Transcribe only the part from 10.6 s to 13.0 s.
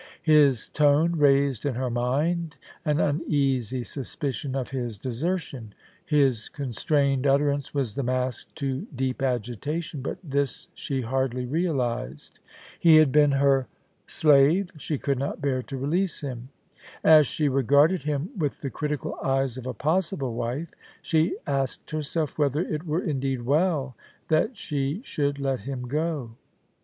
she hardly realised. He